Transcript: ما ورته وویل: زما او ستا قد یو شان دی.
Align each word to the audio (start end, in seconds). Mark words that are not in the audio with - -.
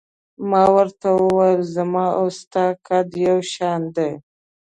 ما 0.49 0.63
ورته 0.75 1.07
وویل: 1.19 1.61
زما 1.75 2.05
او 2.19 2.25
ستا 2.39 2.65
قد 2.87 3.07
یو 3.27 3.37
شان 3.53 3.81
دی. 3.95 4.11